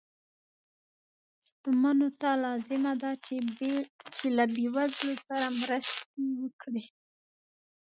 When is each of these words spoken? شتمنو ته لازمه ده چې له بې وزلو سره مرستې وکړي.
شتمنو 1.47 2.09
ته 2.21 2.29
لازمه 2.45 2.93
ده 3.01 3.11
چې 4.15 4.25
له 4.37 4.45
بې 4.53 4.65
وزلو 4.75 5.13
سره 5.27 5.45
مرستې 5.61 6.23
وکړي. 6.41 6.83